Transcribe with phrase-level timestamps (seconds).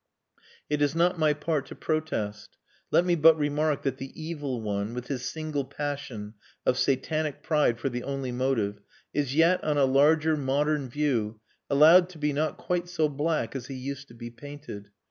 [0.67, 2.57] It is not my part to protest.
[2.89, 6.33] Let me but remark that the Evil One, with his single passion
[6.65, 8.79] of satanic pride for the only motive,
[9.13, 13.67] is yet, on a larger, modern view, allowed to be not quite so black as
[13.67, 14.89] he used to be painted.